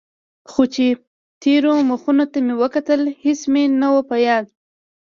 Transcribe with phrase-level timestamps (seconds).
[0.51, 0.85] خو چې
[1.41, 4.45] تېرو مخونو ته مې کتل هېڅ مې نه و په ياد.